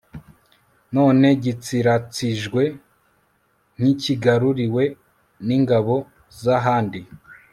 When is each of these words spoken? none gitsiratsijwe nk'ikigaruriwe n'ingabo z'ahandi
none 0.95 1.27
gitsiratsijwe 1.43 2.63
nk'ikigaruriwe 3.77 4.83
n'ingabo 5.47 5.95
z'ahandi 6.41 7.01